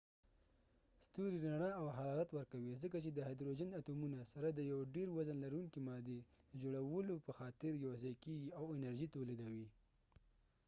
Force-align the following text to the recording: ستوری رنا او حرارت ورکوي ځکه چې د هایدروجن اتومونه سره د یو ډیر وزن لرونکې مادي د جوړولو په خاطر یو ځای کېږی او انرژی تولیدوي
ستوری 1.05 1.37
رنا 1.45 1.69
او 1.79 1.85
حرارت 1.97 2.29
ورکوي 2.33 2.73
ځکه 2.83 2.97
چې 3.03 3.09
د 3.11 3.19
هایدروجن 3.27 3.69
اتومونه 3.79 4.19
سره 4.33 4.47
د 4.51 4.59
یو 4.71 4.79
ډیر 4.95 5.07
وزن 5.17 5.37
لرونکې 5.45 5.79
مادي 5.87 6.19
د 6.51 6.53
جوړولو 6.61 7.15
په 7.25 7.31
خاطر 7.39 7.71
یو 7.85 7.93
ځای 8.03 8.13
کېږی 8.23 8.47
او 8.57 8.63
انرژی 8.75 9.07
تولیدوي 9.15 9.67